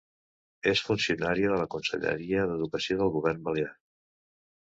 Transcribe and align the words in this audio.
És 0.69 0.79
funcionària 0.85 1.51
de 1.51 1.59
la 1.63 1.67
Conselleria 1.75 2.47
d'Educació 2.51 2.99
del 3.03 3.13
Govern 3.17 3.45
Balear. 3.51 3.71